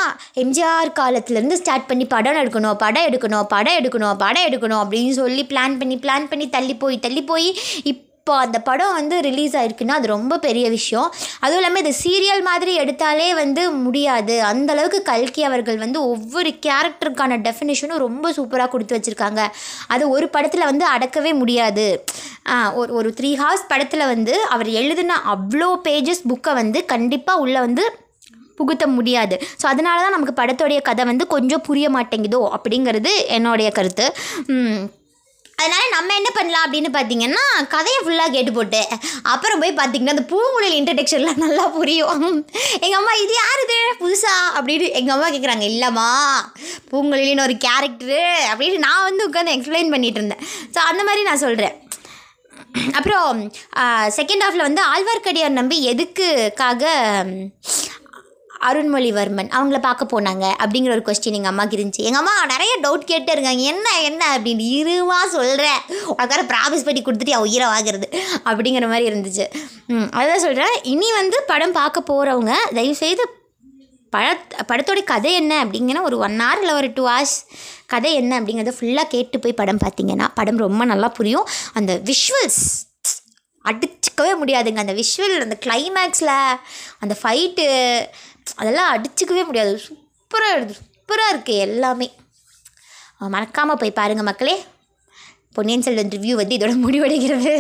எம்ஜிஆர் 0.43 0.91
காலத்துலேருந்து 1.01 1.59
ஸ்டார்ட் 1.61 1.87
பண்ணி 1.87 2.05
படம் 2.07 2.41
எடுக்கணும் 2.43 2.77
படம் 2.77 3.07
எடுக்கணும் 3.09 3.47
படம் 3.55 3.79
எடுக்கணும் 3.81 4.17
படம் 4.17 4.47
எடுக்கணும் 4.49 4.83
அப்படின்னு 4.83 5.15
சொல்லி 5.23 5.45
பிளான் 5.45 5.79
பண்ணி 5.79 5.97
பிளான் 5.97 6.29
பண்ணி 6.29 6.49
தள்ளி 6.49 6.75
போய் 6.75 6.99
தள்ளி 6.99 7.23
போய் 7.23 7.49
இப்போ 7.83 8.05
அந்த 8.45 8.59
படம் 8.69 8.95
வந்து 8.99 9.17
ரிலீஸ் 9.29 9.55
ஆயிருக்குன்னா 9.61 9.97
அது 9.99 10.09
ரொம்ப 10.15 10.39
பெரிய 10.47 10.67
விஷயம். 10.77 11.09
அதுவும் 11.45 11.61
இல்லாமல் 11.61 11.83
இது 11.85 11.93
சீரியல் 12.05 12.43
மாதிரி 12.49 12.73
எடுத்தாலே 12.83 13.29
வந்து 13.43 13.63
முடியாது. 13.87 14.37
அந்தளவுக்கு 14.51 15.01
கல்கி 15.11 15.45
அவர்கள் 15.49 15.79
வந்து 15.85 16.01
ஒவ்வொரு 16.13 16.53
கேரக்டருக்கான 16.67 17.39
டெஃபினேஷனும் 17.47 18.05
ரொம்ப 18.07 18.33
சூப்பராக 18.39 18.71
கொடுத்து 18.75 18.97
வச்சுருக்காங்க. 18.97 19.45
அது 19.95 20.05
ஒரு 20.17 20.29
படத்தில் 20.37 20.69
வந்து 20.71 20.87
அடக்கவே 20.95 21.33
முடியாது. 21.43 21.87
ஒரு 22.81 22.91
ஒரு 22.99 23.09
த்ரீ 23.21 23.31
ஹார்ஸ் 23.41 23.71
படத்தில் 23.73 24.11
வந்து 24.15 24.35
அவர் 24.57 24.71
எழுதின 24.83 25.17
அவ்வளோ 25.35 25.71
பேஜஸ் 25.87 26.29
புக்கை 26.33 26.55
வந்து 26.63 26.79
கண்டிப்பாக 26.93 27.43
உள்ளே 27.45 27.63
வந்து 27.67 27.85
புகுத்த 28.61 28.85
முடியாது. 28.95 29.35
ஸோ 29.61 29.65
அதனால 29.73 30.03
தான் 30.05 30.15
நமக்கு 30.15 30.39
படத்தோடைய 30.41 30.79
கதை 30.89 31.03
வந்து 31.11 31.25
கொஞ்சம் 31.35 31.63
புரிய 31.67 31.89
மாட்டேங்குதோ 31.97 32.41
அப்படிங்கிறது 32.57 33.11
என்னுடைய 33.37 33.69
கருத்து. 33.77 34.07
அதனால் 35.61 35.93
நம்ம 35.95 36.15
என்ன 36.19 36.31
பண்ணலாம் 36.37 36.65
அப்படின்னு 36.67 36.91
பார்த்தீங்கன்னா 36.97 37.45
கதையை 37.75 38.01
ஃபுல்லாக 38.05 38.35
கேட்டு 38.35 38.53
போட்டு 38.57 38.83
அப்புறம் 39.33 39.61
போய் 39.63 39.73
பார்த்தீங்கன்னா 39.81 40.15
அந்த 40.17 40.27
பூங்குழலி 40.33 40.77
இன்ட்ரடக்ஷன்லாம் 40.81 41.43
நல்லா 41.45 41.65
புரியும். 41.79 42.23
எங்கள் 42.85 42.99
அம்மா 43.01 43.15
இது 43.25 43.35
யார் 43.41 43.65
இது 43.65 43.79
புதுசா? 44.03 44.35
அப்படின்னு 44.59 44.87
எங்கள் 45.01 45.15
அம்மா 45.17 45.29
கேட்குறாங்க 45.35 45.67
இல்லைம்மா 45.73 46.09
பூங்குழலின்னு 46.93 47.47
ஒரு 47.49 47.57
கேரக்டரு 47.67 48.23
அப்படின்னு 48.53 48.79
நான் 48.87 49.07
வந்து 49.09 49.29
உட்காந்து 49.29 49.57
எக்ஸ்பிளைன் 49.57 49.93
பண்ணிகிட்டு 49.95 50.23
இருந்தேன். 50.23 50.45
ஸோ 50.77 50.81
அந்த 50.93 51.05
மாதிரி 51.09 51.25
நான் 51.31 51.45
சொல்கிறேன் 51.47 51.77
அப்புறம் 52.99 53.39
செகண்ட் 54.17 54.43
ஹாஃபில் 54.45 54.67
வந்து 54.67 54.83
ஆழ்வார்க்கடியார் 54.93 55.59
நம்பி 55.61 55.77
எதுக்குக்காக 55.93 56.83
அருண்மொழிவர்மன் 58.67 59.51
அவங்கள 59.57 59.79
பார்க்க 59.79 60.07
போனாங்க. 60.13 60.45
அப்படிங்கிற 60.63 60.91
ஒரு 60.91 61.03
கொஸ்டின் 61.07 61.37
எங்கள் 61.39 61.53
அம்மாவுக்கு 61.53 61.77
இருந்துச்சு. 61.77 62.07
எங்கள் 62.09 62.23
அம்மா 62.23 62.35
நிறைய 62.47 62.73
டவுட் 62.83 63.09
கேட்டே 63.11 63.35
இருக்காங்க. 63.37 63.63
என்ன 63.73 63.89
என்ன 64.03 64.39
அப்படின்னு 64.39 64.65
இருவா 64.79 65.19
சொல்கிறேன் 65.37 65.81
உனக்கார 66.17 66.43
ப்ராமிஸ் 66.53 66.85
பண்ணி 66.85 67.03
கொடுத்துட்டு 67.03 67.37
அவன் 67.39 67.49
உயிரை 67.49 67.69
வாங்குறது. 67.69 68.09
அப்படிங்கிற 68.45 68.89
மாதிரி 68.89 69.07
இருந்துச்சு. 69.11 69.47
ம் 69.87 70.09
அதுதான் 70.11 70.45
சொல்கிறேன் 70.47 70.77
இனி 70.83 71.13
வந்து 71.13 71.43
படம் 71.47 71.73
பார்க்க 71.73 72.09
போகிறவங்க 72.11 72.55
தயவுசெய்து 72.75 73.27
பட 74.11 74.27
படத்தோடைய 74.69 75.05
கதை 75.05 75.33
என்ன 75.33 75.65
அப்படிங்கன்னா 75.65 76.03
ஒரு 76.03 76.19
ஒன் 76.19 76.37
ஹவர் 76.41 76.61
இல்லை 76.61 76.75
ஒரு 76.75 76.89
டூ 76.95 77.07
ஹவர்ஸ் 77.09 77.35
கதை 77.87 78.15
என்ன 78.15 78.41
அப்படிங்கிறத 78.41 78.73
ஃபுல்லாக 78.79 79.09
கேட்டு 79.09 79.39
போய் 79.39 79.53
படம் 79.53 79.81
பார்த்தீங்கன்னா 79.85 80.29
படம் 80.35 80.57
ரொம்ப 80.57 80.85
நல்லா 80.85 81.09
புரியும். 81.09 81.49
அந்த 81.73 82.01
விஷுவல்ஸ் 82.05 82.63
அடிச்சுக்கவே 83.65 84.33
முடியாதுங்க. 84.43 84.77
அந்த 84.77 84.93
விஷுவல் 84.93 85.45
அந்த 85.47 85.59
கிளைமேக்ஸில் 85.67 86.37
அந்த 86.99 87.17
ஃபைட்டு 87.23 87.65
அதெல்லாம் 88.57 88.91
அடிச்சுக்கவே 88.95 89.45
முடியாது. 89.51 89.75
சூப்பராக 89.87 90.57
எழுது 90.57 90.75
சூப்பராக 90.81 91.33
இருக்குது 91.35 91.63
எல்லாமே. 91.69 92.09
மறக்காமல் 93.37 93.81
போய் 93.83 93.99
பாருங்கள் 94.01 94.29
மக்களே. 94.31 94.57
பொன்னியின் 95.57 95.85
செல்வன் 95.85 96.13
ரிவ்யூ 96.15 96.35
வந்து 96.41 96.57
இதோட 96.57 96.73
முடிவடைகிறது. 96.83 97.53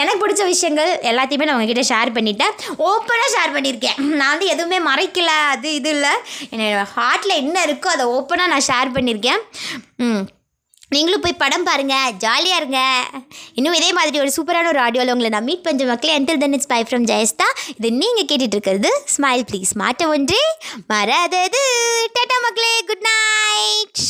எனக்கு 0.00 0.20
பிடிச்ச 0.22 0.44
விஷயங்கள் 0.44 0.90
எல்லாத்தையுமே 1.10 1.46
நான் 1.48 1.56
உங்ககிட்ட 1.56 1.84
ஷேர் 1.90 2.10
பண்ணிட்டேன். 2.16 2.54
ஓப்பனாக 2.88 3.28
ஷேர் 3.34 3.54
பண்ணியிருக்கேன். 3.56 3.98
நான் 4.20 4.32
வந்து 4.32 4.46
எதுவுமே 4.54 4.78
மறைக்கல 4.88 5.34
அது 5.52 5.74
இது 5.74 5.90
இல்லை. 5.96 6.14
என்னோட 6.50 6.86
ஹார்ட்டில் 6.96 7.40
என்ன 7.42 7.64
இருக்கோ 7.66 7.90
அதை 7.96 8.06
ஓப்பனாக 8.16 8.52
நான் 8.54 8.68
ஷேர் 8.70 8.94
பண்ணியிருக்கேன். 8.96 9.42
ம் 10.06 10.24
நீங்களும் 10.94 11.22
போய் 11.22 11.40
படம் 11.40 11.64
பாருங்கள் 11.68 12.12
ஜாலியாக 12.24 12.60
இருங்க. 12.60 12.80
இன்னும் 13.58 13.76
இதே 13.78 13.88
மாதிரி 13.96 14.20
ஒரு 14.24 14.30
சூப்பரான 14.36 14.70
ஒரு 14.72 14.80
ஆடியோவில் 14.84 15.12
உங்களை 15.14 15.30
நான் 15.34 15.48
மீட் 15.48 15.64
பண்ண 15.64 15.88
மக்களே 15.90 16.14
until 16.18 16.42
then 16.42 16.54
it's 16.56 16.70
bye 16.72 16.80
from 16.88 17.06
Jayastha. 17.12 17.48
இது 17.76 17.88
நீங்கள் 18.02 18.28
கேட்டுட்டு 18.30 18.56
இருக்கிறது 18.56 18.92
ஸ்மைல் 19.14 19.44
ப்ளீஸ் 19.50 19.72
மாட்ட 19.82 20.08
ஒன்றே 20.14 20.42
மறாதது. 20.92 21.64
டாட்டா 22.18 22.38
மக்களே 22.46 22.72
குட் 22.90 23.04
நைட் 23.10 24.04